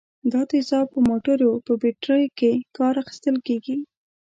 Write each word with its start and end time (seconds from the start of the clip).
دا 0.31 0.41
تیزاب 0.51 0.85
په 0.93 0.99
موټرو 1.09 1.51
په 1.65 1.73
بټریو 1.81 2.33
کې 2.39 2.51
کار 2.77 2.93
اخیستل 3.03 3.35
کیږي. 3.47 3.77